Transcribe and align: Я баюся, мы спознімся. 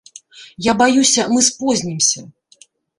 Я 0.69 0.73
баюся, 0.81 1.27
мы 1.37 1.45
спознімся. 1.51 2.29